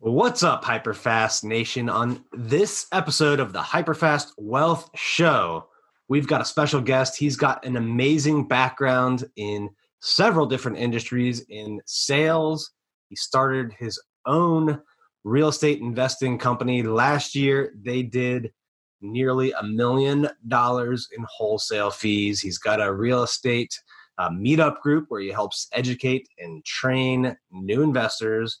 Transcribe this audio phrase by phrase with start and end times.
[0.00, 1.88] What's up, Hyperfast Nation?
[1.88, 5.66] On this episode of the Hyperfast Wealth Show,
[6.06, 7.18] we've got a special guest.
[7.18, 9.68] He's got an amazing background in
[10.00, 12.70] several different industries in sales.
[13.08, 14.80] He started his own
[15.24, 17.74] real estate investing company last year.
[17.82, 18.52] They did
[19.00, 22.40] nearly a million dollars in wholesale fees.
[22.40, 23.76] He's got a real estate
[24.16, 28.60] uh, meetup group where he helps educate and train new investors.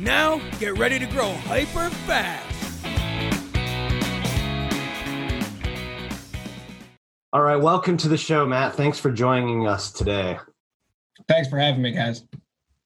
[0.00, 2.86] And now, get ready to grow hyper fast.
[7.34, 8.76] All right, welcome to the show, Matt.
[8.76, 10.38] Thanks for joining us today.
[11.28, 12.24] Thanks for having me, guys.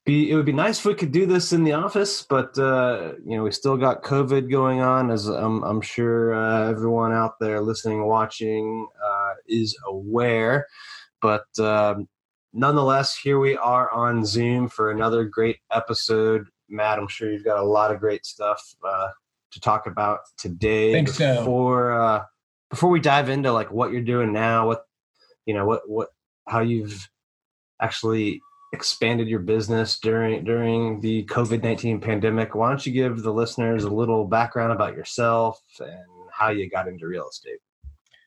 [0.04, 3.12] Be, it would be nice if we could do this in the office, but uh,
[3.24, 7.38] you know we still got COVID going on, as I'm, I'm sure uh, everyone out
[7.38, 10.66] there listening, watching uh, is aware.
[11.22, 12.08] But um,
[12.52, 16.48] nonetheless, here we are on Zoom for another great episode.
[16.74, 19.08] Matt, I'm sure you've got a lot of great stuff uh,
[19.52, 20.92] to talk about today.
[20.92, 21.38] Think so.
[21.38, 22.24] Before uh,
[22.70, 24.84] before we dive into like what you're doing now, what
[25.46, 26.08] you know, what what
[26.46, 27.08] how you've
[27.80, 28.40] actually
[28.72, 33.84] expanded your business during during the COVID nineteen pandemic, why don't you give the listeners
[33.84, 37.60] a little background about yourself and how you got into real estate?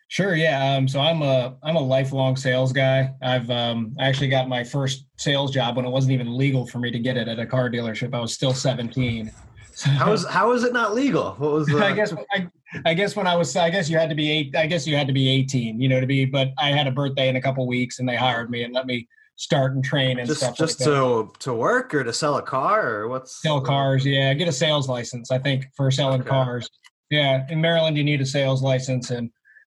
[0.10, 0.36] Sure.
[0.36, 0.76] Yeah.
[0.76, 3.14] Um, so I'm a I'm a lifelong sales guy.
[3.22, 6.80] I've um, I actually got my first sales job when it wasn't even legal for
[6.80, 8.14] me to get it at a car dealership.
[8.14, 9.32] I was still 17.
[9.78, 11.34] So, how is how is it not legal?
[11.34, 11.78] What was the...
[11.86, 12.48] I guess I,
[12.84, 14.56] I guess when I was I guess you had to be eight.
[14.56, 15.80] I guess you had to be 18.
[15.80, 16.26] You know to be.
[16.26, 18.88] But I had a birthday in a couple weeks, and they hired me and let
[18.88, 20.58] me start and train and just, stuff.
[20.58, 24.04] Just like to to work or to sell a car or what's sell cars?
[24.04, 25.30] Yeah, get a sales license.
[25.30, 26.30] I think for selling okay.
[26.32, 26.68] cars.
[27.12, 29.30] Yeah, in Maryland you need a sales license, and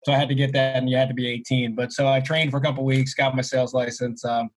[0.05, 1.75] so I had to get that, and you had to be 18.
[1.75, 4.25] But so I trained for a couple weeks, got my sales license.
[4.25, 4.51] Um,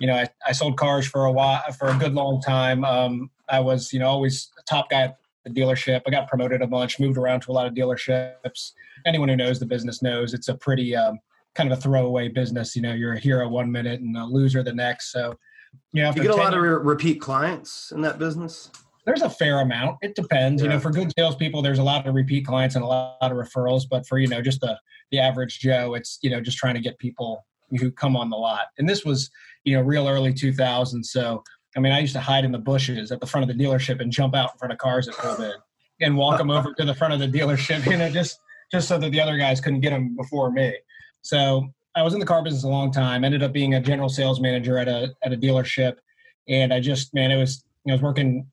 [0.00, 2.84] you know, I, I sold cars for a while, for a good long time.
[2.84, 6.02] Um, I was, you know, always a top guy at the dealership.
[6.06, 8.72] I got promoted a bunch, moved around to a lot of dealerships.
[9.06, 11.18] Anyone who knows the business knows it's a pretty um,
[11.54, 12.76] kind of a throwaway business.
[12.76, 15.12] You know, you're a hero one minute and a loser the next.
[15.12, 15.34] So,
[15.92, 18.70] you know, you get a lot of re- repeat clients in that business.
[19.08, 19.96] There's a fair amount.
[20.02, 20.60] It depends.
[20.60, 20.68] Yeah.
[20.68, 23.32] You know, for good salespeople, there's a lot of repeat clients and a lot of
[23.32, 23.84] referrals.
[23.88, 24.78] But for you know, just the
[25.10, 27.46] the average Joe, it's you know just trying to get people
[27.80, 28.66] who come on the lot.
[28.76, 29.30] And this was
[29.64, 31.06] you know real early 2000s.
[31.06, 31.42] So
[31.74, 34.02] I mean, I used to hide in the bushes at the front of the dealership
[34.02, 35.54] and jump out in front of cars that pulled in
[36.02, 38.38] and walk them over to the front of the dealership, you know, just
[38.70, 40.76] just so that the other guys couldn't get them before me.
[41.22, 43.24] So I was in the car business a long time.
[43.24, 45.96] Ended up being a general sales manager at a at a dealership,
[46.46, 48.46] and I just man, it was I was working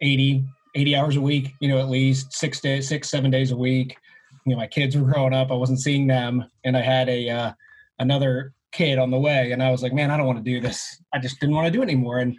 [0.00, 3.56] 80, 80 hours a week, you know, at least six days, six seven days a
[3.56, 3.96] week.
[4.44, 5.50] You know, my kids were growing up.
[5.50, 7.52] I wasn't seeing them, and I had a uh,
[7.98, 10.60] another kid on the way, and I was like, man, I don't want to do
[10.60, 11.02] this.
[11.12, 12.36] I just didn't want to do it anymore, and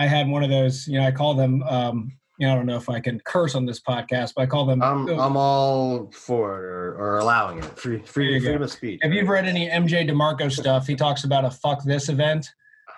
[0.00, 2.64] I had one of those, you know, I call them, um, you know, I don't
[2.64, 4.82] know if I can curse on this podcast, but I call them.
[4.82, 7.78] I'm, I'm all for it or, or allowing it.
[7.78, 9.00] Free, free freedom of speech.
[9.02, 12.48] If you've read any MJ DeMarco stuff, he talks about a fuck this event.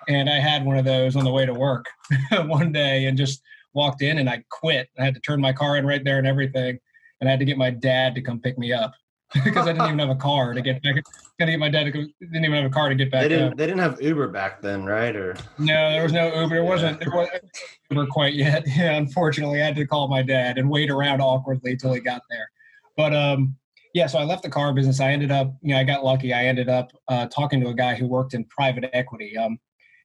[0.07, 1.87] And I had one of those on the way to work
[2.45, 3.41] one day and just
[3.73, 4.89] walked in and I quit.
[4.99, 6.79] I had to turn my car in right there and everything.
[7.19, 8.93] And I had to get my dad to come pick me up.
[9.43, 10.95] because I didn't even have a car to get back.
[11.39, 13.23] Gotta get my dad to go, didn't even have a car to get back.
[13.23, 13.57] They didn't.
[13.57, 15.15] They didn't have Uber back then, right?
[15.15, 16.55] Or no, there was no Uber.
[16.55, 16.99] There wasn't.
[16.99, 17.43] There wasn't
[17.89, 18.63] Uber quite yet.
[18.73, 22.21] Yeah, unfortunately, I had to call my dad and wait around awkwardly until he got
[22.29, 22.49] there.
[22.95, 23.55] But um,
[23.95, 24.05] yeah.
[24.07, 24.99] So I left the car business.
[24.99, 26.33] I ended up, you know, I got lucky.
[26.33, 29.35] I ended up uh, talking to a guy who worked in private equity.
[29.35, 29.57] Um,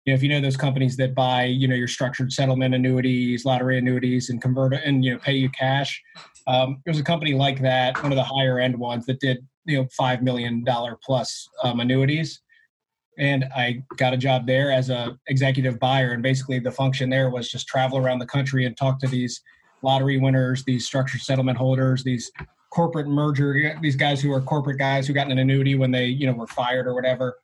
[0.09, 3.79] know, if you know those companies that buy, you know, your structured settlement annuities, lottery
[3.79, 6.01] annuities, and convert and you know pay you cash.
[6.47, 9.39] Um, there was a company like that, one of the higher end ones that did
[9.65, 12.41] you know five million dollar plus um, annuities,
[13.19, 16.13] and I got a job there as a executive buyer.
[16.13, 19.41] And basically, the function there was just travel around the country and talk to these
[19.83, 22.31] lottery winners, these structured settlement holders, these
[22.71, 26.27] corporate merger, these guys who are corporate guys who got an annuity when they you
[26.27, 27.37] know were fired or whatever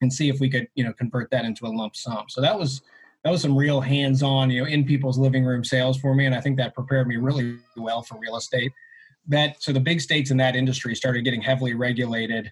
[0.00, 2.24] and see if we could you know convert that into a lump sum.
[2.28, 2.82] So that was
[3.24, 6.34] that was some real hands-on you know in people's living room sales for me and
[6.34, 8.72] i think that prepared me really well for real estate.
[9.26, 12.50] That so the big states in that industry started getting heavily regulated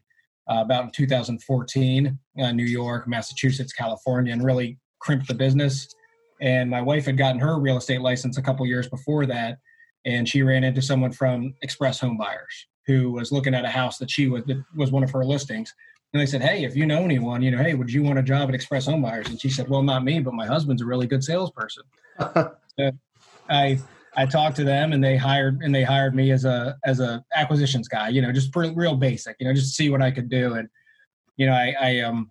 [0.50, 5.88] uh, about in 2014 uh, new york massachusetts california and really crimped the business.
[6.40, 9.58] And my wife had gotten her real estate license a couple years before that,
[10.04, 13.98] and she ran into someone from Express Home Buyers who was looking at a house
[13.98, 15.72] that she was that was one of her listings.
[16.16, 18.22] And they said, "Hey, if you know anyone, you know, hey, would you want a
[18.22, 20.86] job at Express Home Buyers?" And she said, "Well, not me, but my husband's a
[20.86, 21.82] really good salesperson."
[22.18, 22.90] so
[23.50, 23.78] I
[24.16, 27.22] I talked to them, and they hired and they hired me as a as a
[27.34, 28.08] acquisitions guy.
[28.08, 29.36] You know, just pretty, real basic.
[29.40, 30.54] You know, just to see what I could do.
[30.54, 30.70] And
[31.36, 32.30] you know, I, I um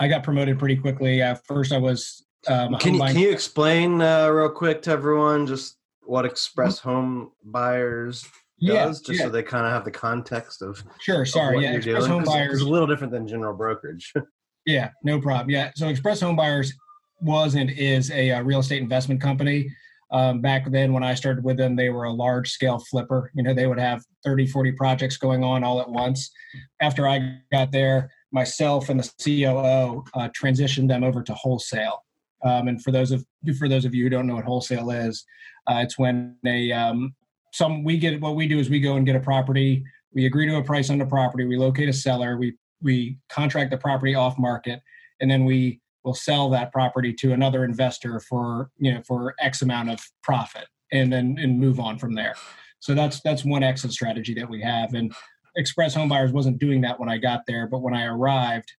[0.00, 1.22] I got promoted pretty quickly.
[1.22, 2.26] Uh, first, I was.
[2.48, 7.30] Um, can you, can you explain uh, real quick to everyone just what Express Home
[7.44, 8.26] Buyers
[8.58, 9.26] yeah, does, just yeah.
[9.26, 11.56] so they kind of have the context of Sure, of sorry.
[11.56, 12.10] what Yeah, Express doing?
[12.10, 12.54] Home Buyers.
[12.54, 14.12] it's a little different than general brokerage.
[14.68, 15.48] Yeah, no problem.
[15.50, 16.72] Yeah, so Express Home Buyers
[17.20, 19.70] was and is a uh, real estate investment company.
[20.10, 23.30] Um, back then, when I started with them, they were a large scale flipper.
[23.34, 26.32] You know, they would have 30, 40 projects going on all at once.
[26.80, 32.04] After I got there, myself and the COO uh, transitioned them over to wholesale.
[32.44, 33.24] Um, and for those of
[33.58, 35.24] for those of you who don't know what wholesale is,
[35.68, 37.14] uh, it's when a um,
[37.56, 39.82] some we get what we do is we go and get a property.
[40.12, 41.44] We agree to a price on the property.
[41.46, 42.36] We locate a seller.
[42.36, 44.80] We we contract the property off market,
[45.20, 49.62] and then we will sell that property to another investor for you know for X
[49.62, 52.34] amount of profit, and then and move on from there.
[52.80, 54.92] So that's that's one exit strategy that we have.
[54.92, 55.14] And
[55.56, 58.70] Express Home Buyers wasn't doing that when I got there, but when I arrived,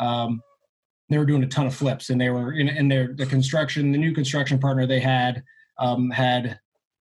[0.00, 0.42] um,
[1.08, 3.92] they were doing a ton of flips, and they were in, in their the construction,
[3.92, 5.44] the new construction partner they had
[5.78, 6.58] um, had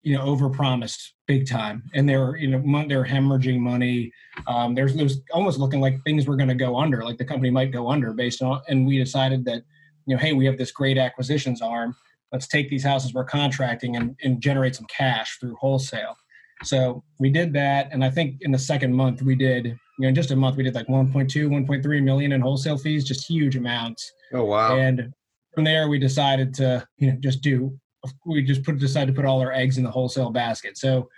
[0.02, 4.12] you know overpromised big time, and they're you know mon- they were hemorrhaging money.
[4.46, 7.50] Um, there's there's almost looking like things were going to go under, like the company
[7.50, 8.60] might go under based on.
[8.68, 9.62] And we decided that
[10.06, 11.94] you know, hey, we have this great acquisitions arm.
[12.32, 16.16] Let's take these houses we're contracting and, and generate some cash through wholesale.
[16.64, 20.08] So we did that, and I think in the second month we did, you know,
[20.08, 23.54] in just a month we did like 1.2, 1.3 million in wholesale fees, just huge
[23.54, 24.10] amounts.
[24.32, 24.76] oh wow!
[24.76, 25.12] And
[25.54, 27.78] from there, we decided to, you know, just do.
[28.24, 30.78] We just put decided to put all our eggs in the wholesale basket.
[30.78, 31.08] So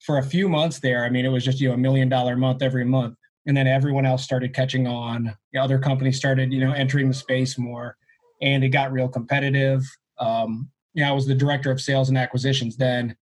[0.00, 2.36] for a few months there, I mean, it was just you know a million dollar
[2.36, 3.16] month every month,
[3.46, 5.34] and then everyone else started catching on.
[5.52, 7.96] The other companies started, you know, entering the space more,
[8.40, 9.82] and it got real competitive.
[10.18, 13.16] Um, you know, I was the director of sales and acquisitions then,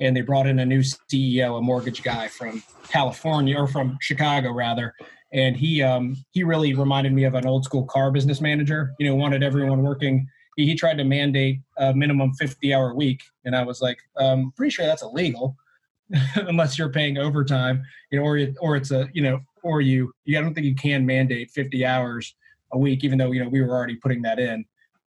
[0.00, 4.52] and they brought in a new CEO, a mortgage guy from California or from Chicago
[4.52, 4.94] rather,
[5.32, 8.94] and he um, he really reminded me of an old school car business manager.
[8.98, 10.28] You know, wanted everyone working.
[10.56, 14.70] He, tried to mandate a minimum fifty hour week, and I was like, um, pretty
[14.70, 15.56] sure that's illegal,
[16.34, 17.82] unless you're paying overtime.
[18.10, 20.12] You know, or it, or it's a you know, or you.
[20.24, 22.34] you I don't think you can mandate fifty hours
[22.72, 24.64] a week, even though you know we were already putting that in.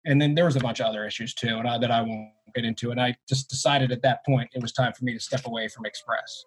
[0.04, 2.30] And then there was a bunch of other issues too, and I, that I won't
[2.54, 2.90] get into.
[2.92, 5.68] And I just decided at that point it was time for me to step away
[5.68, 6.44] from Express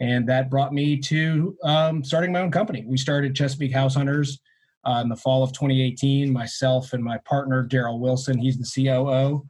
[0.00, 2.84] and that brought me to um, starting my own company.
[2.86, 4.40] We started Chesapeake House Hunters
[4.86, 6.32] uh, in the fall of 2018.
[6.32, 9.46] Myself and my partner Daryl Wilson, he's the COO.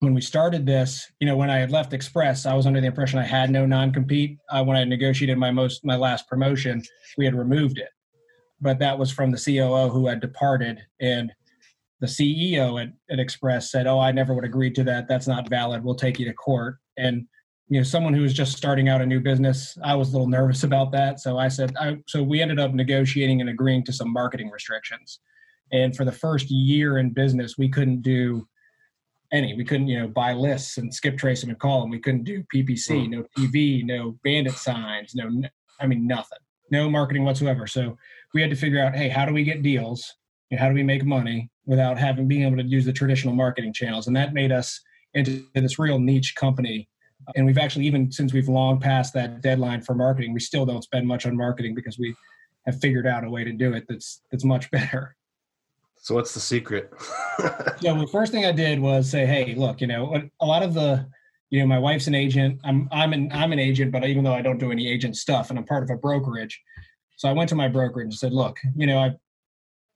[0.00, 2.86] When we started this, you know, when I had left Express, I was under the
[2.86, 4.38] impression I had no non-compete.
[4.50, 6.82] Uh, when I negotiated my most my last promotion,
[7.16, 7.88] we had removed it,
[8.60, 11.32] but that was from the COO who had departed, and
[12.00, 15.08] the CEO at, at Express said, "Oh, I never would agree to that.
[15.08, 15.82] That's not valid.
[15.82, 17.26] We'll take you to court." And
[17.68, 20.28] you know someone who was just starting out a new business i was a little
[20.28, 21.20] nervous about that.
[21.20, 25.20] So i said I, so we ended up negotiating and agreeing to some marketing restrictions.
[25.72, 28.46] And for the first year in business we couldn't do
[29.32, 29.54] any.
[29.54, 32.24] We couldn't you know buy lists and skip trace them and call them we couldn't
[32.24, 33.10] do ppc hmm.
[33.10, 35.30] no tv no bandit signs no
[35.80, 36.38] i mean nothing.
[36.70, 37.66] No marketing whatsoever.
[37.66, 37.96] So
[38.32, 40.14] we had to figure out hey how do we get deals?
[40.50, 43.72] And how do we make money without having being able to use the traditional marketing
[43.72, 44.06] channels?
[44.06, 44.80] And that made us
[45.14, 46.88] into this real niche company
[47.36, 50.82] and we've actually even since we've long passed that deadline for marketing we still don't
[50.82, 52.14] spend much on marketing because we
[52.66, 55.16] have figured out a way to do it that's that's much better.
[55.96, 56.92] So what's the secret?
[57.80, 60.74] so the first thing i did was say hey look you know a lot of
[60.74, 61.06] the
[61.50, 62.60] you know my wife's an agent.
[62.64, 65.50] I'm i'm an i'm an agent but even though i don't do any agent stuff
[65.50, 66.60] and i'm part of a brokerage
[67.16, 69.14] so i went to my brokerage and said look you know i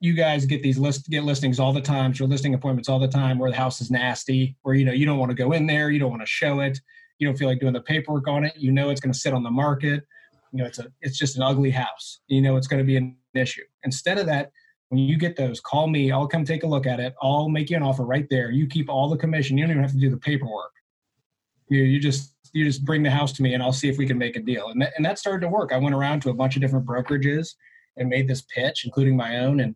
[0.01, 3.09] you guys get these list get listings all the time your listing appointments all the
[3.09, 5.67] time where the house is nasty where you know you don't want to go in
[5.67, 6.79] there you don't want to show it
[7.19, 9.35] you don't feel like doing the paperwork on it you know it's going to sit
[9.35, 10.05] on the market.
[10.53, 12.21] You know it's a it's just an ugly house.
[12.29, 13.63] You know it's going to be an issue.
[13.85, 14.51] Instead of that
[14.89, 17.15] when you get those call me i'll come take a look at it.
[17.23, 18.51] I'll make you an offer right there.
[18.51, 19.59] You keep all the commission.
[19.59, 20.73] You don't even have to do the paperwork.
[21.69, 24.07] You you just you just bring the house to me and i'll see if we
[24.07, 24.69] can make a deal.
[24.69, 25.73] And that, and that started to work.
[25.73, 27.55] I went around to a bunch of different brokerages
[27.97, 29.75] and made this pitch including my own and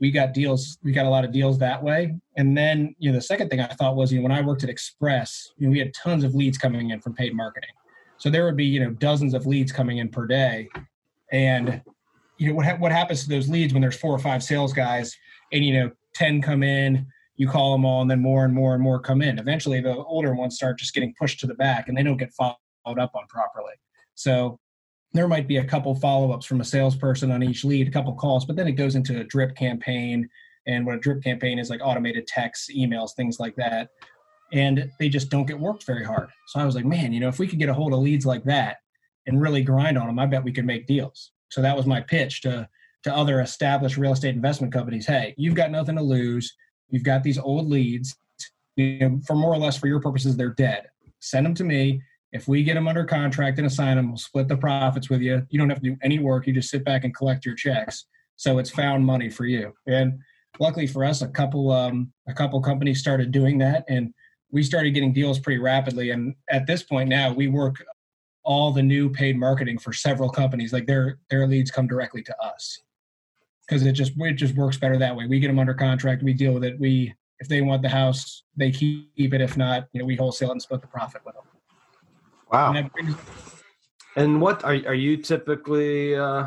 [0.00, 2.14] we got deals we got a lot of deals that way.
[2.36, 4.62] And then you know the second thing i thought was you know when i worked
[4.64, 7.70] at express you know we had tons of leads coming in from paid marketing.
[8.18, 10.68] So there would be you know dozens of leads coming in per day.
[11.30, 11.82] And
[12.38, 14.72] you know what, ha- what happens to those leads when there's four or five sales
[14.72, 15.16] guys
[15.52, 17.06] and you know 10 come in
[17.38, 19.38] you call them all and then more and more and more come in.
[19.38, 22.32] Eventually the older ones start just getting pushed to the back and they don't get
[22.32, 23.74] followed up on properly.
[24.14, 24.58] So
[25.14, 28.44] there might be a couple follow-ups from a salesperson on each lead a couple calls
[28.44, 30.28] but then it goes into a drip campaign
[30.68, 33.88] and what a drip campaign is like automated texts emails things like that.
[34.52, 36.28] And they just don't get worked very hard.
[36.46, 38.24] So i was like man you know if we could get a hold of leads
[38.24, 38.76] like that
[39.26, 41.32] and really grind on them i bet we could make deals.
[41.50, 42.68] So that was my pitch to
[43.04, 45.06] to other established real estate investment companies.
[45.06, 46.54] Hey you've got nothing to lose.
[46.90, 48.16] You've got these old leads.
[48.76, 50.86] You know, for more or less for your purposes they're dead.
[51.20, 52.00] Send them to me
[52.32, 55.46] if we get them under contract and assign them we'll split the profits with you
[55.50, 58.06] you don't have to do any work you just sit back and collect your checks
[58.36, 60.18] so it's found money for you and
[60.60, 64.12] luckily for us a couple um, a couple companies started doing that and
[64.50, 67.76] we started getting deals pretty rapidly and at this point now we work
[68.44, 72.34] all the new paid marketing for several companies like their their leads come directly to
[72.42, 72.80] us
[73.68, 75.26] because it just it just works better that way.
[75.26, 76.78] We get them under contract, we deal with it.
[76.80, 79.40] We if they want the house, they keep it.
[79.40, 81.44] If not, you know, we wholesale and split the profit with them.
[82.52, 82.74] Wow.
[82.74, 83.16] And, brings,
[84.16, 86.46] and what are are you typically uh,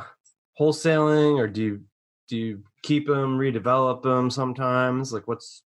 [0.60, 1.82] wholesaling, or do you
[2.28, 5.14] do you keep them, redevelop them sometimes?
[5.14, 5.64] Like, what's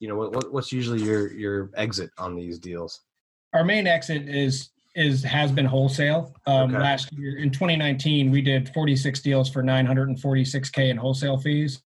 [0.00, 3.00] you know what, what's usually your your exit on these deals?
[3.52, 6.34] Our main exit is is has been wholesale.
[6.46, 6.78] Um, okay.
[6.78, 11.82] Last year in 2019, we did 46 deals for 946k in wholesale fees,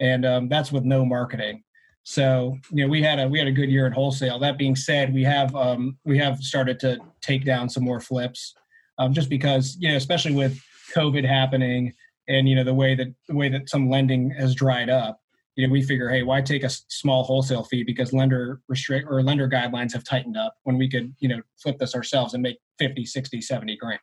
[0.00, 1.62] and um, that's with no marketing.
[2.04, 4.38] So you know we had a we had a good year in wholesale.
[4.38, 8.54] That being said, we have um, we have started to take down some more flips,
[8.98, 10.60] um, just because you know especially with
[10.94, 11.92] COVID happening
[12.28, 15.20] and you know the way that the way that some lending has dried up
[15.56, 19.22] you know, we figure, hey, why take a small wholesale fee because lender restrict or
[19.22, 22.58] lender guidelines have tightened up when we could, you know, flip this ourselves and make
[22.78, 24.00] 50, 60, 70 grand.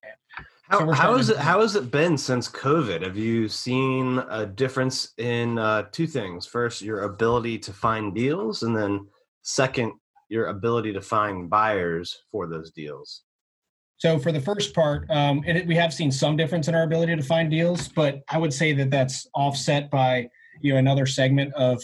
[0.72, 1.36] How, how is it?
[1.36, 3.02] How has it been since COVID?
[3.02, 6.46] Have you seen a difference in uh, two things?
[6.46, 9.06] First, your ability to find deals, and then
[9.42, 9.92] second,
[10.30, 13.24] your ability to find buyers for those deals.
[13.98, 17.18] So for the first part, um, it, we have seen some difference in our ability
[17.18, 20.30] to find deals, but I would say that that's offset by
[20.62, 21.84] you know another segment of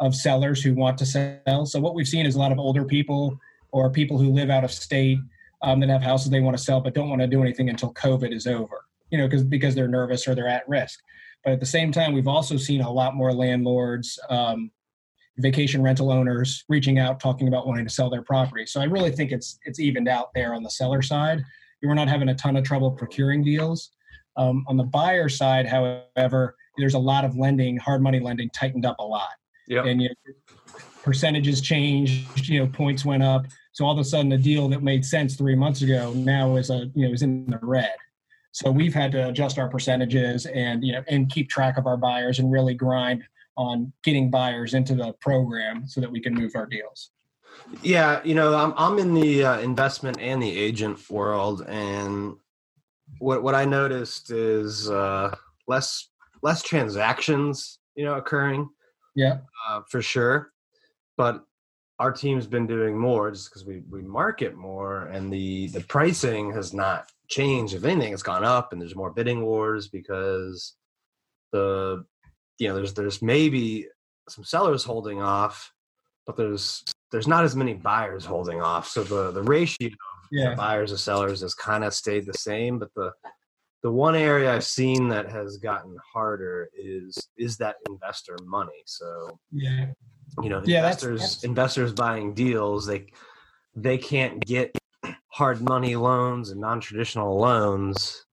[0.00, 1.66] of sellers who want to sell.
[1.66, 3.38] So what we've seen is a lot of older people
[3.72, 5.18] or people who live out of state
[5.62, 7.92] um, that have houses they want to sell but don't want to do anything until
[7.94, 8.84] COVID is over.
[9.10, 10.98] You know, because because they're nervous or they're at risk.
[11.44, 14.70] But at the same time, we've also seen a lot more landlords, um,
[15.38, 18.64] vacation rental owners reaching out, talking about wanting to sell their property.
[18.64, 21.42] So I really think it's it's evened out there on the seller side.
[21.82, 23.90] We're not having a ton of trouble procuring deals.
[24.36, 28.86] Um, on the buyer side, however, there's a lot of lending, hard money lending tightened
[28.86, 29.32] up a lot.
[29.68, 29.84] Yep.
[29.86, 30.54] And you know,
[31.02, 33.46] percentages changed, you know, points went up.
[33.72, 36.70] So all of a sudden a deal that made sense three months ago now is
[36.70, 37.94] a you know is in the red.
[38.52, 41.96] So we've had to adjust our percentages and you know and keep track of our
[41.96, 43.24] buyers and really grind
[43.56, 47.10] on getting buyers into the program so that we can move our deals.
[47.82, 52.36] Yeah, you know, I'm I'm in the uh, investment and the agent world, and
[53.18, 55.34] what what I noticed is uh,
[55.66, 56.08] less
[56.42, 58.68] less transactions, you know, occurring.
[59.14, 60.52] Yeah, uh, for sure.
[61.16, 61.44] But
[61.98, 66.52] our team's been doing more just because we we market more, and the the pricing
[66.52, 67.74] has not changed.
[67.74, 70.74] If anything, it's gone up, and there's more bidding wars because
[71.52, 72.04] the
[72.58, 73.86] you know there's there's maybe
[74.28, 75.72] some sellers holding off,
[76.26, 78.88] but there's there's not as many buyers holding off.
[78.88, 80.54] So the the ratio of yeah.
[80.54, 83.12] buyers to sellers has kind of stayed the same, but the
[83.82, 88.82] the one area I've seen that has gotten harder is is that investor money.
[88.86, 89.86] So yeah,
[90.40, 91.44] you know, yeah, investors that's, that's...
[91.44, 93.06] investors buying deals they
[93.74, 94.76] they can't get
[95.28, 98.24] hard money loans and non traditional loans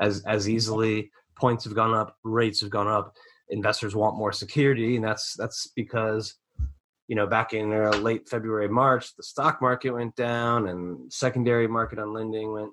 [0.00, 1.10] as as easily.
[1.36, 3.14] Points have gone up, rates have gone up.
[3.48, 6.36] Investors want more security, and that's that's because
[7.08, 11.66] you know back in uh, late February, March, the stock market went down, and secondary
[11.66, 12.70] market on lending went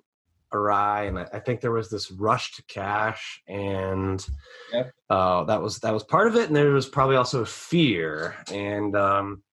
[0.51, 4.25] awry, and I, think there was this rush to cash, and
[4.73, 4.91] yep.
[5.09, 6.47] uh, that was that was part of it.
[6.47, 9.43] And there was probably also fear, and um,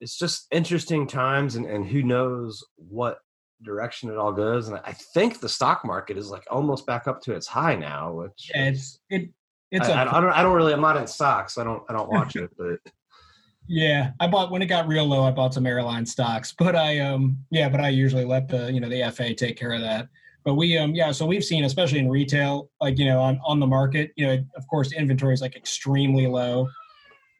[0.00, 3.18] it's just interesting times, and, and who knows what
[3.62, 4.68] direction it all goes.
[4.68, 8.12] And I think the stock market is like almost back up to its high now,
[8.12, 9.30] which yeah, it's it.
[9.70, 10.32] It's I, a, I don't.
[10.32, 10.72] I don't really.
[10.72, 11.54] I'm not in stocks.
[11.54, 11.82] So I don't.
[11.88, 12.78] I don't watch it, but.
[13.68, 15.22] Yeah, I bought when it got real low.
[15.22, 18.80] I bought some airline stocks, but I um yeah, but I usually let the you
[18.80, 20.08] know the FA take care of that.
[20.44, 23.60] But we um yeah, so we've seen especially in retail, like you know on on
[23.60, 26.68] the market, you know of course inventory is like extremely low.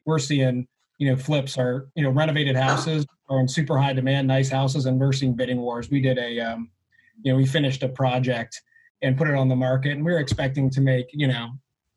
[0.06, 0.66] We're seeing
[0.98, 4.86] you know flips are you know renovated houses are in super high demand, nice houses,
[4.86, 5.90] and we're seeing bidding wars.
[5.90, 6.70] We did a um
[7.22, 8.62] you know we finished a project
[9.02, 11.50] and put it on the market, and we were expecting to make you know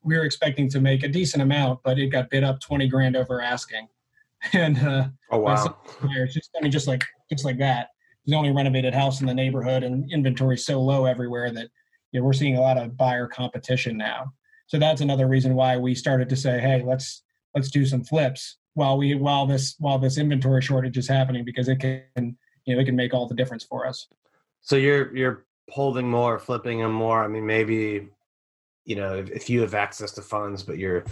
[0.03, 3.15] we were expecting to make a decent amount, but it got bid up twenty grand
[3.15, 3.87] over asking
[4.53, 5.77] and uh, Oh wow.
[6.03, 7.89] it's just I mean just like just like that.
[8.23, 11.69] It's the only renovated house in the neighborhood, and inventory so low everywhere that
[12.11, 14.33] you know, we're seeing a lot of buyer competition now.
[14.67, 17.23] So that's another reason why we started to say, hey, let's
[17.53, 21.67] let's do some flips while we while this while this inventory shortage is happening because
[21.67, 24.07] it can you know it can make all the difference for us.
[24.61, 27.23] So you're you're holding more, flipping them more.
[27.23, 28.07] I mean, maybe
[28.85, 31.05] you know if, if you have access to funds, but your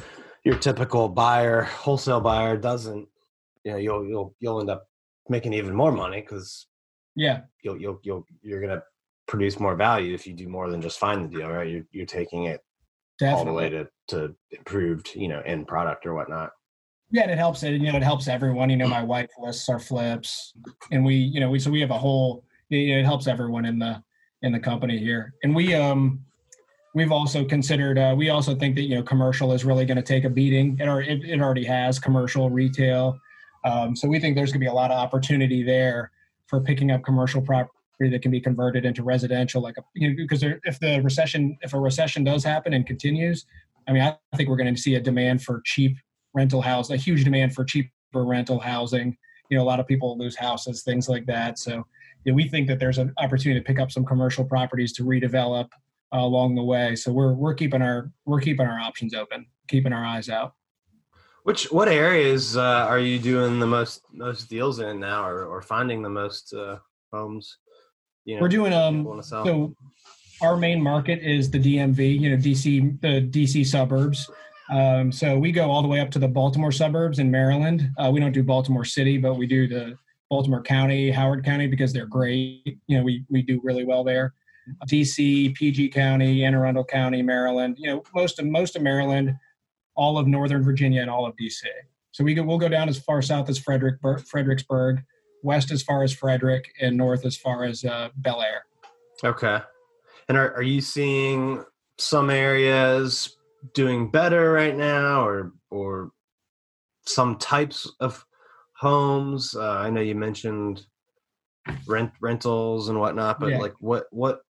[0.43, 3.07] your typical buyer, wholesale buyer, doesn't.
[3.63, 4.85] You know, you'll you'll you'll end up
[5.29, 6.67] making even more money because
[7.15, 8.83] Yeah, you'll you'll you'll you're gonna
[9.27, 11.69] produce more value if you do more than just find the deal, right?
[11.69, 12.61] You're you're taking it
[13.21, 13.89] all the way definitely.
[14.09, 16.51] to to improved, you know, end product or whatnot.
[17.11, 17.73] Yeah, and it helps it.
[17.73, 18.69] You know, it helps everyone.
[18.69, 20.53] You know, my wife lists our flips,
[20.91, 22.43] and we, you know, we so we have a whole.
[22.69, 24.01] It, it helps everyone in the
[24.41, 26.25] in the company here, and we um
[26.95, 27.97] we've also considered.
[27.99, 30.77] Uh, we also think that you know commercial is really going to take a beating.
[30.79, 33.19] It, it it already has commercial retail,
[33.63, 36.11] um, so we think there's going to be a lot of opportunity there
[36.47, 39.61] for picking up commercial property that can be converted into residential.
[39.61, 42.85] Like a, you know, because there, if the recession, if a recession does happen and
[42.85, 43.45] continues,
[43.87, 45.97] I mean, I think we're going to see a demand for cheap
[46.33, 49.17] rental house, a huge demand for cheaper rental housing.
[49.49, 51.59] You know, a lot of people lose houses, things like that.
[51.59, 51.85] So
[52.25, 55.69] yeah, we think that there's an opportunity to pick up some commercial properties to redevelop
[56.13, 56.95] uh, along the way.
[56.95, 60.53] So we're we're keeping our we're keeping our options open, keeping our eyes out.
[61.43, 65.61] Which what areas uh, are you doing the most most deals in now, or, or
[65.61, 66.77] finding the most uh,
[67.11, 67.57] homes?
[68.25, 69.75] You know, We're doing um so
[70.41, 74.29] our main market is the DMV, you know, DC the DC suburbs.
[74.69, 77.89] Um, so we go all the way up to the Baltimore suburbs in Maryland.
[77.97, 79.97] Uh, we don't do Baltimore City, but we do the
[80.29, 82.79] Baltimore County, Howard County because they're great.
[82.87, 84.33] You know, we we do really well there.
[84.89, 87.75] DC, PG County, Anne Arundel County, Maryland.
[87.77, 89.35] You know, most of most of Maryland,
[89.95, 91.63] all of Northern Virginia, and all of DC.
[92.11, 95.03] So we go, we'll go down as far south as Frederick, Fredericksburg,
[95.41, 98.65] west as far as Frederick, and north as far as uh, Bel Air.
[99.23, 99.59] Okay.
[100.29, 101.63] And are, are you seeing
[101.97, 103.37] some areas
[103.73, 106.11] doing better right now or or
[107.05, 108.25] some types of
[108.77, 109.55] homes?
[109.55, 110.85] Uh, I know you mentioned
[111.87, 113.59] rent rentals and whatnot, but Yeah.
[113.59, 114.41] like what what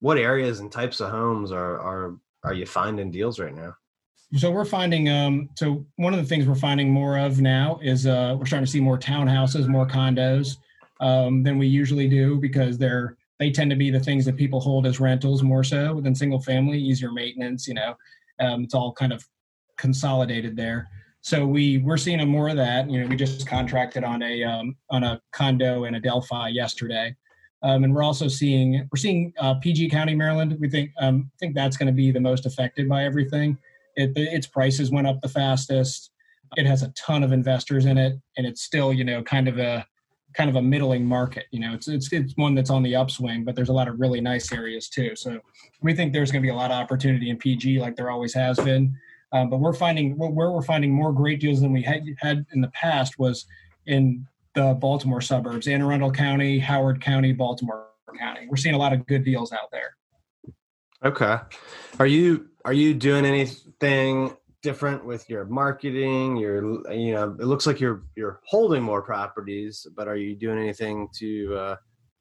[0.00, 3.74] what areas and types of homes are are are you finding deals right now?
[4.34, 8.06] So we're finding um so one of the things we're finding more of now is
[8.06, 10.58] uh we're starting to see more townhouses, more condos
[11.00, 14.60] um than we usually do because they're they tend to be the things that people
[14.60, 17.94] hold as rentals more so than single family, easier maintenance, you know.
[18.38, 19.26] Um it's all kind of
[19.78, 20.88] consolidated there.
[21.22, 22.90] So we we're seeing more of that.
[22.90, 27.16] You know, we just contracted on a um on a condo in Adelphi yesterday.
[27.62, 30.56] Um, and we're also seeing we're seeing uh, PG County, Maryland.
[30.60, 33.58] We think um, think that's going to be the most affected by everything.
[33.98, 36.12] It, its prices went up the fastest.
[36.56, 39.58] It has a ton of investors in it, and it's still you know kind of
[39.58, 39.86] a
[40.34, 41.46] kind of a middling market.
[41.50, 43.98] You know, it's it's it's one that's on the upswing, but there's a lot of
[43.98, 45.16] really nice areas too.
[45.16, 45.40] So
[45.82, 48.34] we think there's going to be a lot of opportunity in PG, like there always
[48.34, 48.96] has been.
[49.32, 52.60] Um, but we're finding where we're finding more great deals than we had had in
[52.60, 53.46] the past was
[53.86, 58.46] in the Baltimore suburbs, Anne Arundel County, Howard County, Baltimore County.
[58.48, 59.96] We're seeing a lot of good deals out there.
[61.04, 61.36] Okay.
[61.98, 63.24] Are you are you doing
[63.80, 66.36] anything different with your marketing?
[66.36, 66.62] Your
[66.92, 71.08] you know, it looks like you're you're holding more properties, but are you doing anything
[71.14, 71.76] to uh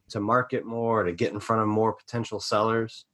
[0.09, 3.05] to market more, to get in front of more potential sellers?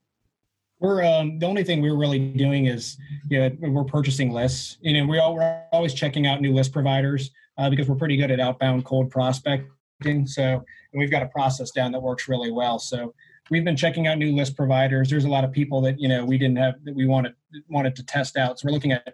[0.80, 2.98] We're um, the only thing we're really doing is
[3.30, 4.78] you know we're purchasing lists.
[4.82, 8.18] You know we all, we're always checking out new list providers uh, because we're pretty
[8.18, 10.28] good at outbound cold prospecting.
[10.28, 12.80] So and we've got a process down that works really well.
[12.80, 13.14] So
[13.50, 15.10] we've been checking out new list providers.
[15.10, 17.34] There's a lot of people that you know we didn't have that we wanted
[17.70, 18.60] wanted to test out.
[18.60, 19.14] So we're looking at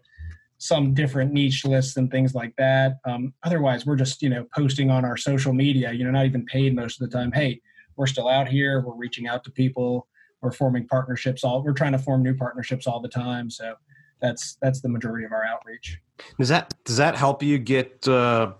[0.57, 2.97] some different niche lists and things like that.
[3.05, 5.91] Um, otherwise, we're just you know posting on our social media.
[5.91, 7.31] You know, not even paid most of the time.
[7.31, 7.61] Hey,
[7.95, 8.81] we're still out here.
[8.81, 10.07] We're reaching out to people.
[10.41, 11.43] We're forming partnerships.
[11.43, 13.49] All we're trying to form new partnerships all the time.
[13.49, 13.75] So
[14.21, 15.99] that's that's the majority of our outreach.
[16.37, 18.53] Does that does that help you get uh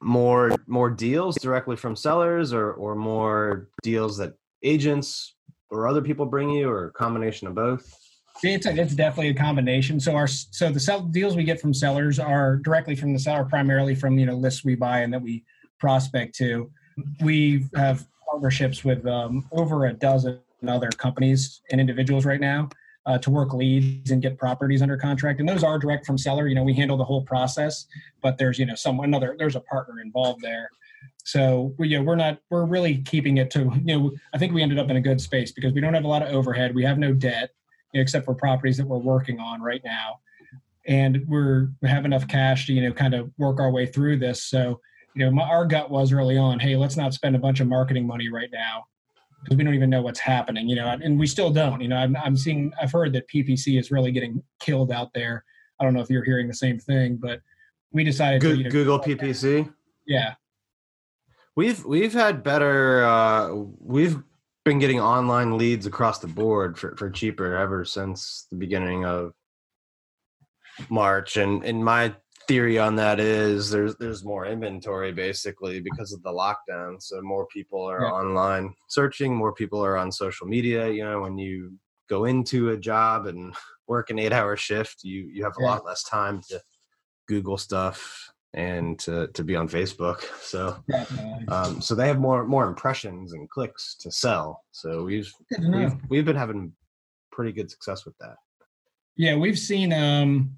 [0.00, 5.34] more more deals directly from sellers or or more deals that agents
[5.70, 7.98] or other people bring you or a combination of both?
[8.42, 10.00] It's, a, it's definitely a combination.
[10.00, 13.44] So our so the sell, deals we get from sellers are directly from the seller,
[13.44, 15.44] primarily from you know lists we buy and that we
[15.78, 16.70] prospect to.
[17.20, 22.68] We have partnerships with um, over a dozen other companies and individuals right now
[23.06, 26.46] uh, to work leads and get properties under contract, and those are direct from seller.
[26.48, 27.86] You know, we handle the whole process,
[28.22, 30.70] but there's you know some another there's a partner involved there.
[31.24, 34.52] So we, you know, we're not we're really keeping it to you know I think
[34.52, 36.74] we ended up in a good space because we don't have a lot of overhead,
[36.74, 37.50] we have no debt
[37.92, 40.20] you know, except for properties that we're working on right now.
[40.86, 44.18] and we're we have enough cash to you know kind of work our way through
[44.18, 44.44] this.
[44.44, 44.80] So
[45.14, 47.68] you know, my, our gut was early on, hey, let's not spend a bunch of
[47.68, 48.84] marketing money right now
[49.42, 50.68] because we don't even know what's happening.
[50.68, 51.80] You know, and we still don't.
[51.80, 55.44] You know, I'm I'm seeing, I've heard that PPC is really getting killed out there.
[55.78, 57.40] I don't know if you're hearing the same thing, but
[57.92, 59.72] we decided Go- to you know, Google PPC.
[60.06, 60.34] Yeah,
[61.54, 63.04] We've we've had better.
[63.04, 64.18] Uh, we've
[64.64, 69.34] been getting online leads across the board for, for cheaper ever since the beginning of
[70.88, 72.14] March, and and my
[72.48, 77.00] theory on that is there's there's more inventory basically because of the lockdown.
[77.02, 78.10] So more people are Yeah.
[78.10, 80.88] online searching, more people are on social media.
[80.88, 83.54] You know, when you go into a job and
[83.86, 85.68] work an eight hour shift, you you have a Yeah.
[85.68, 86.62] lot less time to
[87.28, 90.22] Google stuff and to, to be on Facebook.
[90.42, 90.76] So
[91.48, 94.64] um, so they have more more impressions and clicks to sell.
[94.72, 96.72] So we've to we've we've been having
[97.30, 98.36] pretty good success with that.
[99.16, 100.56] Yeah, we've seen um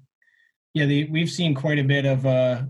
[0.73, 2.63] yeah, the we've seen quite a bit of uh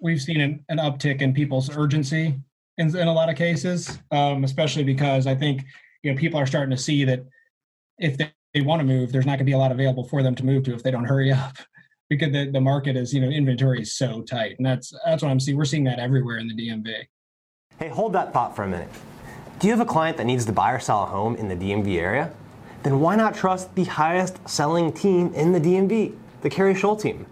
[0.00, 2.38] we've seen an, an uptick in people's urgency
[2.78, 3.98] in in a lot of cases.
[4.12, 5.64] Um, especially because I think
[6.02, 7.24] you know people are starting to see that
[7.98, 10.34] if they, they want to move, there's not gonna be a lot available for them
[10.36, 11.56] to move to if they don't hurry up.
[12.10, 14.56] Because the, the market is, you know, inventory is so tight.
[14.58, 15.56] And that's that's what I'm seeing.
[15.56, 17.06] We're seeing that everywhere in the DMV.
[17.78, 18.90] Hey, hold that thought for a minute.
[19.60, 21.54] Do you have a client that needs to buy or sell a home in the
[21.54, 22.32] DMV area?
[22.82, 27.26] Then why not trust the highest selling team in the DMV, the Kerry Scholl team?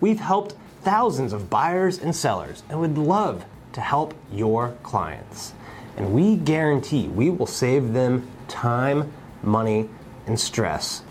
[0.00, 5.52] We've helped thousands of buyers and sellers and would love to help your clients.
[5.96, 9.88] And we guarantee we will save them time, money,
[10.26, 11.02] and stress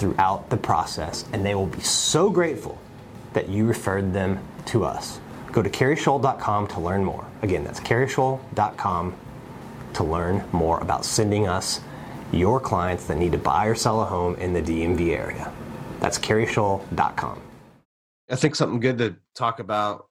[0.00, 2.78] throughout the process, and they will be so grateful
[3.34, 5.20] that you referred them to us.
[5.52, 7.26] Go to kerryscholl.com to learn more.
[7.42, 9.14] Again, that's kerryscholl.com
[9.94, 11.80] to learn more about sending us
[12.32, 15.52] your clients that need to buy or sell a home in the DMV area.
[16.00, 17.42] That's kerryscholl.com.
[18.30, 20.06] I think something good to talk about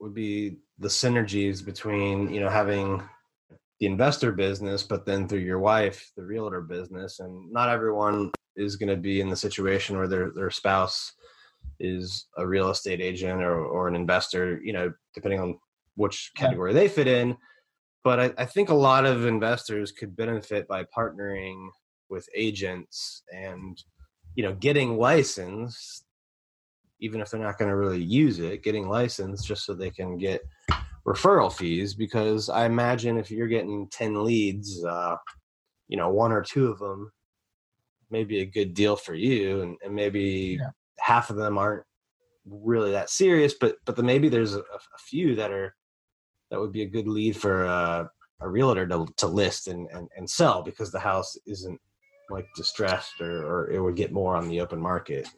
[0.00, 3.00] would be the synergies between you know having
[3.78, 8.76] the investor business, but then through your wife, the realtor business, and not everyone is
[8.76, 11.12] going to be in the situation where their their spouse
[11.80, 15.58] is a real estate agent or, or an investor, you know, depending on
[15.96, 17.36] which category they fit in.
[18.02, 21.68] But I, I think a lot of investors could benefit by partnering
[22.10, 23.82] with agents and,
[24.34, 26.04] you know, getting licensed,
[27.00, 30.18] even if they're not going to really use it, getting licensed just so they can
[30.18, 30.42] get
[31.06, 31.94] referral fees.
[31.94, 35.16] Because I imagine if you're getting 10 leads, uh,
[35.88, 37.10] you know, one or two of them
[38.10, 39.62] may be a good deal for you.
[39.62, 40.70] And, and maybe Yeah.
[40.98, 41.84] half of them aren't
[42.46, 45.74] really that serious, but, but then maybe there's a, a few that are,
[46.50, 48.06] that would be a good lead for uh,
[48.40, 51.80] a realtor to, to list and, and, and sell because the house isn't
[52.30, 55.28] like distressed or, or it would get more on the open market.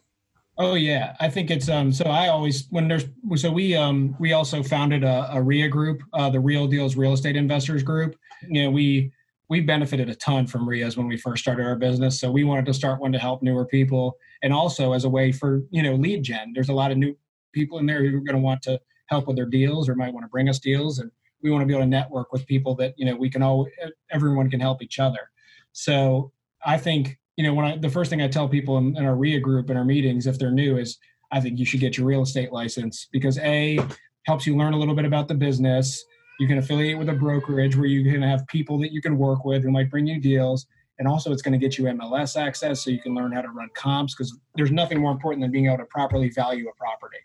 [0.59, 1.93] Oh yeah, I think it's um.
[1.93, 6.01] So I always when there's so we um we also founded a, a RIA group,
[6.15, 8.17] uh, the Real Deals Real Estate Investors Group.
[8.49, 9.13] You know we
[9.49, 12.67] we benefited a ton from RIAs when we first started our business, so we wanted
[12.67, 15.95] to start one to help newer people, and also as a way for you know
[15.95, 16.53] lead gen.
[16.55, 17.17] There's a lot of new
[17.53, 20.13] people in there who are going to want to help with their deals or might
[20.13, 21.11] want to bring us deals, and
[21.43, 23.67] we want to be able to network with people that you know we can all
[24.11, 25.31] everyone can help each other.
[25.73, 26.33] So
[26.65, 29.17] I think you know when I the first thing I tell people in, in our
[29.17, 30.99] RIA group in our meetings if they're new is
[31.33, 33.79] I think you should get your real estate license because a
[34.25, 36.05] helps you learn a little bit about the business.
[36.39, 39.45] You can affiliate with a brokerage where you can have people that you can work
[39.45, 40.67] with who might bring you deals.
[40.99, 43.49] And also, it's going to get you MLS access so you can learn how to
[43.49, 47.19] run comps because there's nothing more important than being able to properly value a property.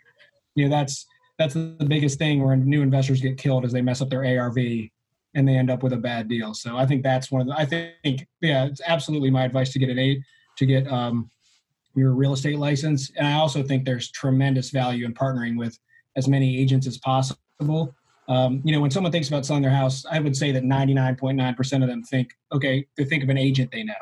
[0.55, 1.05] You know, that's
[1.37, 4.57] that's the biggest thing where new investors get killed is they mess up their ARV
[5.33, 6.53] and they end up with a bad deal.
[6.53, 7.53] So I think that's one of the.
[7.53, 10.21] I think yeah, it's absolutely my advice to get an eight
[10.57, 11.29] to get um,
[11.95, 13.11] your real estate license.
[13.17, 15.79] And I also think there's tremendous value in partnering with
[16.15, 17.95] as many agents as possible.
[18.31, 21.83] Um, you know, when someone thinks about selling their house, I would say that 99.9%
[21.83, 23.93] of them think, okay, they think of an agent they know,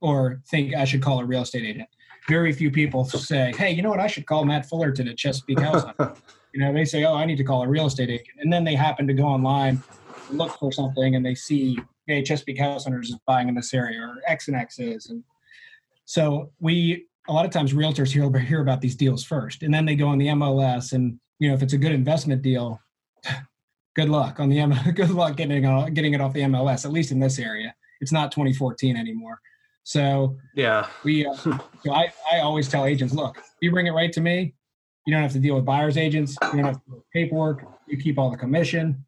[0.00, 1.88] or think I should call a real estate agent.
[2.28, 5.58] Very few people say, hey, you know what, I should call Matt Fullerton at Chesapeake
[5.58, 5.82] House.
[6.54, 8.38] you know, they say, oh, I need to call a real estate agent.
[8.38, 9.82] And then they happen to go online,
[10.30, 13.98] look for something, and they see, hey, Chesapeake House Hunters is buying in this area,
[13.98, 15.06] or X and X is.
[15.06, 15.24] And
[16.04, 19.84] so we, a lot of times realtors hear, hear about these deals first, and then
[19.84, 20.92] they go on the MLS.
[20.92, 22.80] And, you know, if it's a good investment deal,
[23.94, 24.74] good luck on the M.
[24.94, 26.84] Good luck getting it, getting it off the MLS.
[26.84, 29.40] At least in this area, it's not 2014 anymore.
[29.84, 30.86] So Yeah.
[31.04, 31.58] we, uh, so
[31.92, 34.54] I, I always tell agents, look, you bring it right to me.
[35.06, 36.36] You don't have to deal with buyers agents.
[36.42, 37.64] You don't have to deal with paperwork.
[37.86, 39.04] You keep all the commission.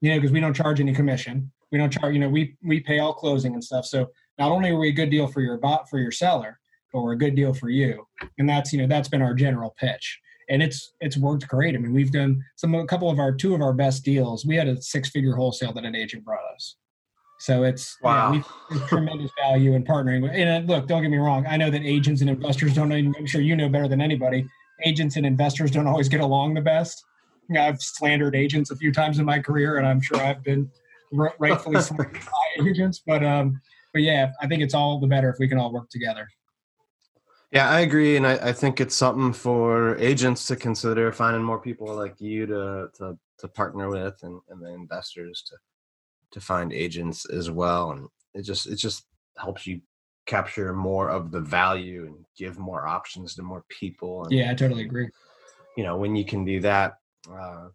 [0.00, 1.52] You know, because we don't charge any commission.
[1.72, 2.14] We don't charge.
[2.14, 3.86] You know, we we pay all closing and stuff.
[3.86, 6.58] So not only are we a good deal for your bot for your seller,
[6.92, 8.06] but we're a good deal for you.
[8.38, 11.74] And that's you know that's been our general pitch, and it's it's worked great.
[11.74, 14.44] I mean, we've done some a couple of our two of our best deals.
[14.44, 16.76] We had a six figure wholesale that an agent brought us.
[17.38, 20.22] So it's wow, yeah, we've, tremendous value in partnering.
[20.22, 21.46] With, and uh, look, don't get me wrong.
[21.46, 22.90] I know that agents and investors don't.
[22.92, 24.46] I'm sure you know better than anybody.
[24.84, 27.04] Agents and investors don't always get along the best.
[27.56, 30.70] I've slandered agents a few times in my career, and I'm sure I've been
[31.12, 33.02] rightfully slandered by agents.
[33.06, 33.60] But um,
[33.92, 36.28] but yeah, I think it's all the better if we can all work together.
[37.56, 41.58] Yeah, I agree, and I, I think it's something for agents to consider finding more
[41.58, 45.56] people like you to to, to partner with, and, and the investors to
[46.32, 49.06] to find agents as well, and it just it just
[49.38, 49.80] helps you
[50.26, 54.24] capture more of the value and give more options to more people.
[54.24, 55.08] And, yeah, I totally agree.
[55.78, 56.98] You know, when you can do that,
[57.32, 57.68] uh,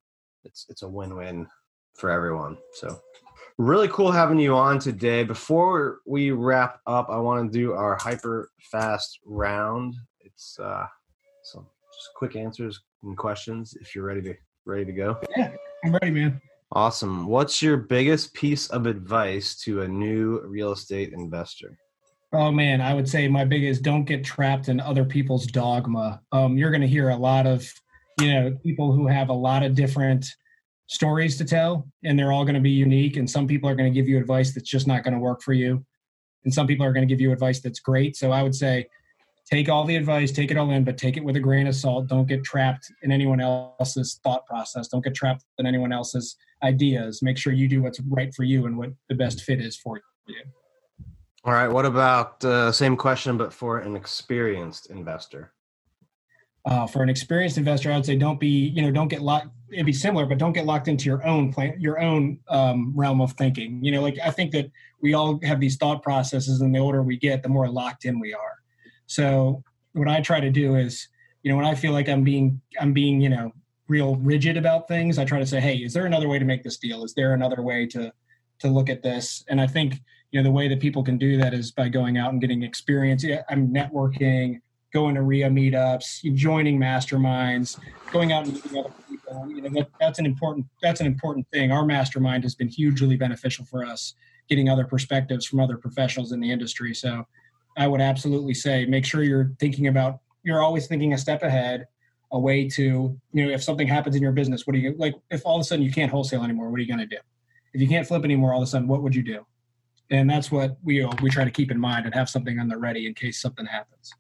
[0.44, 1.48] it's it's a win win
[1.96, 2.56] for everyone.
[2.74, 3.02] So
[3.62, 5.24] really cool having you on today.
[5.24, 9.96] Before we wrap up, I want to do our hyper fast round.
[10.22, 10.86] It's uh,
[11.44, 13.76] some just quick answers and questions.
[13.80, 14.34] If you're ready to
[14.66, 15.18] ready to go.
[15.38, 15.52] Yeah,
[15.84, 16.42] I'm ready, man.
[16.72, 17.28] Awesome.
[17.28, 21.78] What's your biggest piece of advice to a new real estate investor?
[22.34, 26.22] Oh man, I would say my biggest don't get trapped in other people's dogma.
[26.32, 27.70] Um, you're going to hear a lot of,
[28.22, 30.26] you know, people who have a lot of different
[30.92, 33.16] stories to tell, and they're all going to be unique.
[33.16, 35.42] And some people are going to give you advice that's just not going to work
[35.42, 35.84] for you,
[36.44, 38.18] and some people are going to give you advice that's great.
[38.18, 38.88] So I would say,
[39.50, 41.76] take all the advice, take it all in, but take it with a grain of
[41.76, 42.08] salt.
[42.08, 44.90] Don't get trapped in anyone else's thought process.
[44.90, 47.22] Don't get trapped in anyone else's ideas.
[47.22, 50.02] Make sure you do what's right for you and what the best fit is for
[50.28, 50.36] you.
[51.44, 51.70] All right.
[51.70, 55.54] What about uh, same question, but for an experienced investor?
[56.64, 59.48] Uh, for an experienced investor, I would say don't be, you know, don't get locked.
[59.72, 63.20] It'd be similar, but don't get locked into your own plan, your own um, realm
[63.20, 63.84] of thinking.
[63.84, 64.70] You know, like I think that
[65.02, 68.20] we all have these thought processes, and the older we get, the more locked in
[68.20, 68.60] we are.
[69.08, 71.08] So what I try to do is,
[71.42, 73.52] you know, when I feel like I'm being, I'm being, you know,
[73.88, 76.64] real rigid about things, I try to say, hey, is there another way to make
[76.64, 77.04] this deal?
[77.04, 78.14] Is there another way to
[78.60, 79.44] to look at this?
[79.50, 80.00] And I think
[80.32, 82.64] you know the way that people can do that is by going out and getting
[82.64, 83.26] experience.
[83.50, 84.62] I'm networking,
[84.94, 87.80] going to RIA meetups, joining masterminds,
[88.12, 89.48] going out and meeting other people.
[89.50, 91.72] You know that, that's an important that's an important thing.
[91.72, 94.16] Our mastermind has been hugely beneficial for us,
[94.50, 96.94] getting other perspectives from other professionals in the industry.
[96.94, 97.26] So
[97.78, 101.88] I would absolutely say make sure you're thinking about you're always thinking a step ahead
[102.32, 105.16] a way to you know if something happens in your business what do you like
[105.30, 107.22] if all of a sudden you can't wholesale anymore what are you going to do
[107.74, 109.46] if you can't flip anymore all of a sudden what would you do
[110.10, 112.78] and that's what we we try to keep in mind and have something on the
[112.78, 114.14] ready in case something happens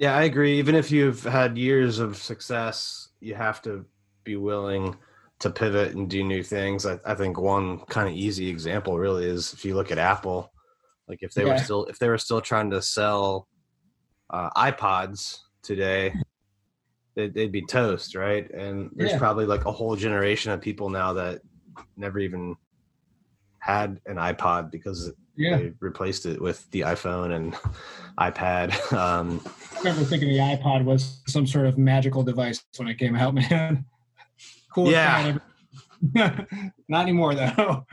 [0.00, 3.86] yeah i agree even if you've had years of success you have to
[4.24, 4.96] be willing
[5.38, 9.24] to pivot and do new things i, I think one kind of easy example really
[9.24, 10.52] is if you look at apple
[11.06, 11.52] like if they yeah.
[11.52, 13.46] were still if they were still trying to sell
[14.30, 16.12] uh, ipods today
[17.14, 18.50] they'd, they'd be toast, right?
[18.50, 19.18] And there's yeah.
[19.18, 21.40] probably like a whole generation of people now that
[21.96, 22.56] never even
[23.60, 25.56] had an iPod because yeah.
[25.56, 27.54] they replaced it with the iPhone and
[28.18, 28.76] iPad.
[29.00, 29.40] Um,
[29.76, 33.34] I remember thinking the iPod was some sort of magical device when it came out,
[33.50, 33.84] man.
[34.74, 34.90] cool.
[34.90, 35.38] Yeah.
[36.14, 37.86] Not anymore though.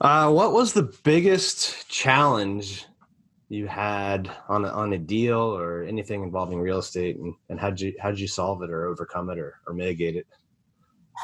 [0.00, 2.86] Uh, what was the biggest challenge
[3.48, 7.80] you had on a, on a deal or anything involving real estate, and, and how'd
[7.80, 10.26] you how'd you solve it or overcome it or, or mitigate it?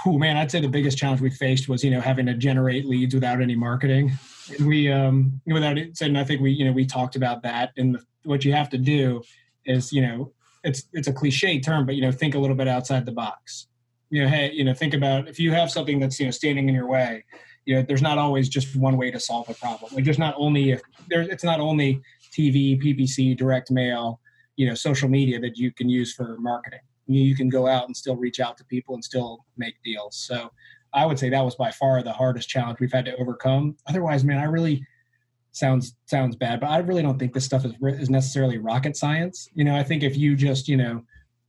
[0.06, 2.86] Oh man, I'd say the biggest challenge we faced was you know having to generate
[2.86, 4.12] leads without any marketing.
[4.58, 7.72] And we um, without it, and I think we you know we talked about that.
[7.76, 9.22] And the, what you have to do
[9.64, 10.32] is you know
[10.64, 13.66] it's it's a cliche term, but you know think a little bit outside the box.
[14.10, 16.68] You know, hey, you know, think about if you have something that's you know standing
[16.68, 17.24] in your way
[17.70, 20.34] you know there's not always just one way to solve a problem like there's not
[20.36, 22.00] only if there's it's not only
[22.32, 24.20] tv ppc direct mail
[24.56, 26.80] you know social media that you can use for marketing
[27.18, 30.50] you can go out and still reach out to people and still make deals so
[30.94, 34.24] i would say that was by far the hardest challenge we've had to overcome otherwise
[34.24, 34.84] man i really
[35.52, 39.48] sounds sounds bad but i really don't think this stuff is, is necessarily rocket science
[39.54, 41.02] you know i think if you just you know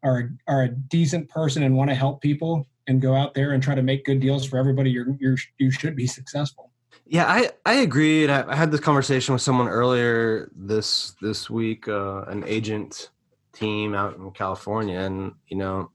[0.04, 3.62] are are a decent person and want to help people and go out there and
[3.62, 6.71] try to make good deals for everybody, you're, you're you should be successful.
[7.06, 8.28] Yeah, I, I agree.
[8.30, 13.11] I, I had this conversation with someone earlier this this week, uh, an agent
[13.54, 15.92] team out in California, and you know,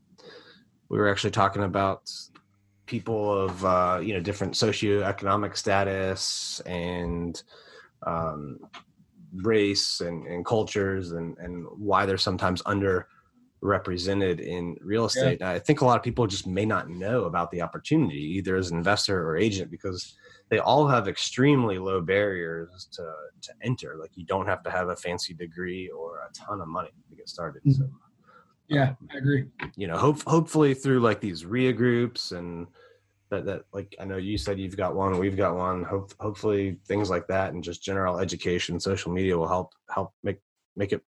[0.88, 2.11] we were actually talking about
[2.87, 7.42] people of uh, you know different socioeconomic status and
[8.07, 8.59] um,
[9.35, 13.09] race and, and cultures and, and why they're sometimes under
[13.61, 15.38] represented in real estate.
[15.40, 15.51] Yeah.
[15.51, 18.71] I think a lot of people just may not know about the opportunity either as
[18.71, 20.14] an investor or agent because
[20.48, 23.02] they all have extremely low barriers to,
[23.42, 23.96] to enter.
[23.98, 27.16] Like you don't have to have a fancy degree or a ton of money to
[27.16, 27.62] get started.
[27.62, 27.82] Mm-hmm.
[27.82, 27.88] So
[28.68, 29.46] yeah, I agree.
[29.76, 32.66] You know, hope, hopefully through like these RIA groups and
[33.30, 36.78] that, that like, I know you said you've got one, we've got one, hope, hopefully
[36.87, 40.38] things like that and just general education, social media will help, help make,
[40.76, 41.02] make it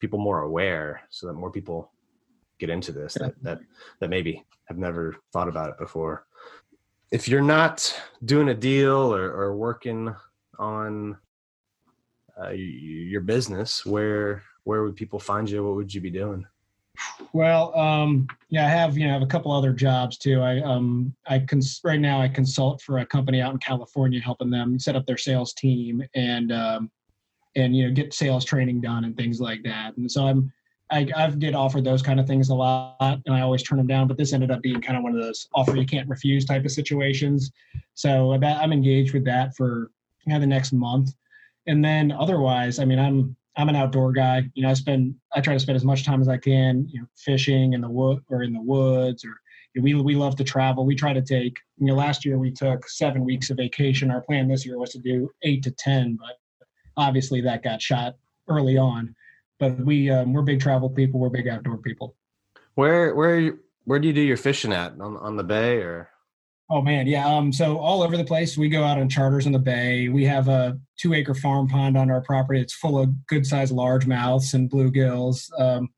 [0.00, 1.92] people more aware so that more people
[2.58, 3.60] get into this that, that,
[4.00, 6.24] that maybe have never thought about it before.
[7.12, 7.94] If you're not
[8.24, 10.14] doing a deal or, or working
[10.58, 11.18] on
[12.42, 15.62] uh, your business, where, where would people find you?
[15.62, 16.46] What would you be doing?
[17.34, 20.40] Well, um, yeah, I have you know I have a couple other jobs too.
[20.40, 24.50] I um I cons- right now I consult for a company out in California, helping
[24.50, 26.90] them set up their sales team and um,
[27.56, 29.96] and you know get sales training done and things like that.
[29.96, 30.52] And so I'm
[30.92, 33.86] I I've get offered those kind of things a lot, and I always turn them
[33.86, 34.06] down.
[34.06, 36.64] But this ended up being kind of one of those offer you can't refuse type
[36.64, 37.50] of situations.
[37.94, 39.90] So uh, I'm engaged with that for
[40.26, 41.14] you know, the next month,
[41.66, 44.48] and then otherwise, I mean I'm I'm an outdoor guy.
[44.54, 47.00] You know, I spend I try to spend as much time as I can, you
[47.00, 49.34] know, fishing in the wood or in the woods or
[49.74, 50.84] you know, we we love to travel.
[50.84, 54.10] We try to take, you know, last year we took 7 weeks of vacation.
[54.10, 56.36] Our plan this year was to do 8 to 10, but
[56.98, 58.16] obviously that got shot
[58.48, 59.14] early on.
[59.62, 62.16] But we um, we're big travel people, we're big outdoor people.
[62.74, 66.08] Where where where do you do your fishing at on on the bay or
[66.68, 67.28] Oh man, yeah.
[67.28, 68.58] Um, so all over the place.
[68.58, 70.08] We go out on charters in the bay.
[70.08, 72.60] We have a two acre farm pond on our property.
[72.60, 75.48] It's full of good sized largemouths and bluegills.
[75.60, 75.90] Um,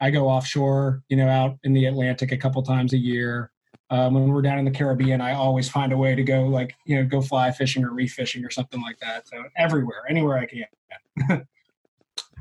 [0.00, 3.50] I go offshore, you know, out in the Atlantic a couple times a year.
[3.90, 6.74] Um, when we're down in the Caribbean, I always find a way to go, like
[6.86, 9.28] you know, go fly fishing or reef fishing or something like that.
[9.28, 11.46] So everywhere, anywhere I can.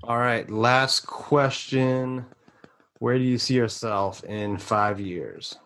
[0.04, 2.26] all right, last question:
[3.00, 5.58] Where do you see yourself in five years?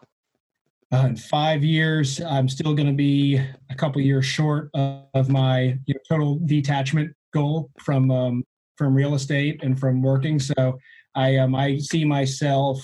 [0.94, 5.30] Uh, in five years, I'm still going to be a couple years short of, of
[5.30, 8.44] my you know, total detachment goal from um,
[8.78, 10.40] from real estate and from working.
[10.40, 10.78] So
[11.16, 12.80] I um, I see myself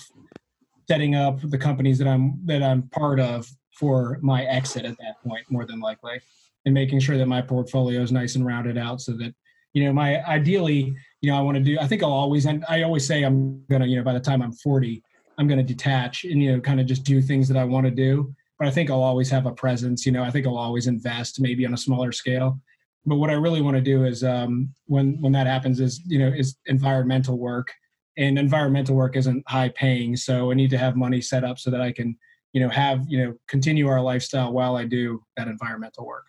[0.89, 5.21] setting up the companies that I'm that I'm part of for my exit at that
[5.25, 6.19] point, more than likely,
[6.65, 9.33] and making sure that my portfolio is nice and rounded out, so that
[9.73, 11.77] you know my ideally, you know, I want to do.
[11.79, 14.41] I think I'll always and I always say I'm gonna, you know, by the time
[14.41, 15.03] I'm 40
[15.41, 17.85] I'm going to detach and you know kind of just do things that I want
[17.85, 18.33] to do.
[18.59, 20.05] But I think I'll always have a presence.
[20.05, 22.59] You know, I think I'll always invest, maybe on a smaller scale.
[23.07, 26.19] But what I really want to do is um, when when that happens is you
[26.19, 27.71] know is environmental work,
[28.17, 31.71] and environmental work isn't high paying, so I need to have money set up so
[31.71, 32.15] that I can
[32.53, 36.25] you know have you know continue our lifestyle while I do that environmental work.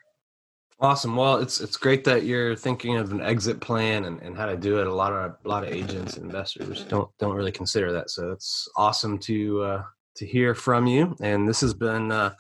[0.83, 1.15] Awesome.
[1.15, 4.57] Well, it's it's great that you're thinking of an exit plan and, and how to
[4.57, 4.89] do it.
[4.89, 8.11] A lot of a lot of agents and investors don't don't really consider that.
[8.11, 9.83] So it's awesome to uh,
[10.17, 11.15] to hear from you.
[11.21, 12.35] And this has been a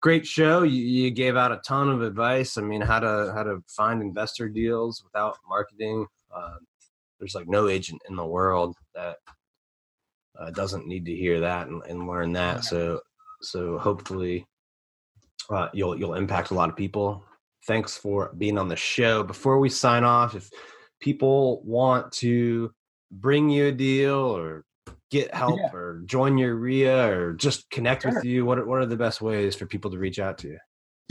[0.00, 0.64] great show.
[0.64, 2.58] You, you gave out a ton of advice.
[2.58, 6.08] I mean, how to how to find investor deals without marketing.
[6.34, 6.56] Uh,
[7.20, 9.18] there's like no agent in the world that
[10.36, 12.64] uh, doesn't need to hear that and, and learn that.
[12.64, 13.00] So
[13.42, 14.44] so hopefully
[15.50, 17.24] uh, you'll you'll impact a lot of people
[17.66, 19.22] thanks for being on the show.
[19.22, 20.50] Before we sign off, if
[21.00, 22.72] people want to
[23.10, 24.64] bring you a deal or
[25.10, 25.72] get help yeah.
[25.72, 28.14] or join your RIA or just connect sure.
[28.14, 30.48] with you, what are, what are the best ways for people to reach out to
[30.48, 30.58] you?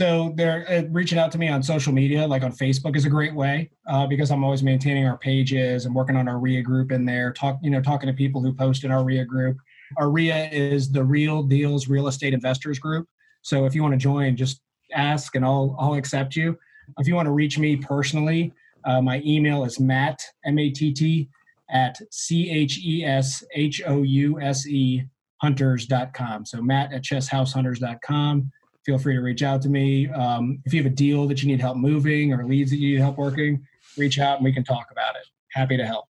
[0.00, 3.10] So they're uh, reaching out to me on social media, like on Facebook is a
[3.10, 6.92] great way uh, because I'm always maintaining our pages and working on our RIA group
[6.92, 7.32] in there.
[7.32, 9.56] Talk, you know, talking to people who post in our RIA group.
[9.96, 13.08] Our RIA is the Real Deals Real Estate Investors Group.
[13.42, 14.60] So if you want to join, just
[14.94, 16.58] ask and I'll I'll accept you.
[16.98, 18.52] If you want to reach me personally,
[18.84, 21.28] uh, my email is matt m a t t
[21.70, 25.04] at c h e s h o u s e
[25.42, 26.46] hunters.com.
[26.46, 28.50] So matt at cheshousehunters.com.
[28.84, 30.08] Feel free to reach out to me.
[30.10, 32.94] Um, if you have a deal that you need help moving or leads that you
[32.94, 33.64] need help working,
[33.96, 35.26] reach out and we can talk about it.
[35.52, 36.06] Happy to help.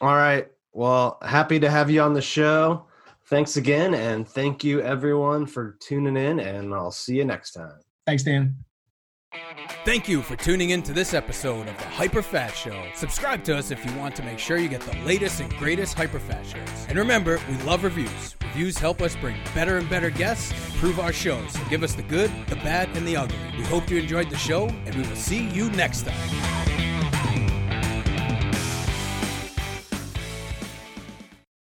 [0.00, 0.48] All right.
[0.72, 2.86] Well, happy to have you on the show.
[3.30, 7.78] Thanks again, and thank you everyone for tuning in, and I'll see you next time.
[8.04, 8.56] Thanks, Dan.
[9.84, 12.84] Thank you for tuning in to this episode of the HyperFast Show.
[12.92, 15.96] Subscribe to us if you want to make sure you get the latest and greatest
[15.96, 16.86] HyperFast shows.
[16.88, 18.34] And remember, we love reviews.
[18.42, 21.52] Reviews help us bring better and better guests and improve our shows.
[21.52, 23.38] So give us the good, the bad, and the ugly.
[23.56, 26.79] We hope you enjoyed the show, and we will see you next time.